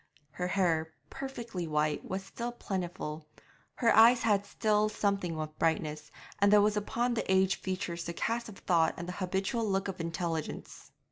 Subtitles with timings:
[0.31, 3.27] Her hair, perfectly white, was still plentiful;
[3.75, 8.13] her eye had still something of brightness, and there was upon the aged features the
[8.13, 10.91] cast of thought and the habitual look of intelligence.